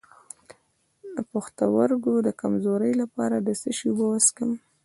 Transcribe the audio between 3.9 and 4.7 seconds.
وڅښم؟